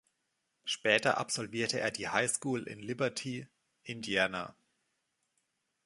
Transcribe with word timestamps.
Später 0.63 1.19
absolvierte 1.19 1.79
er 1.79 1.91
die 1.91 2.07
High 2.09 2.31
School 2.31 2.63
in 2.63 2.79
Liberty, 2.79 3.47
Indiana. 3.83 4.55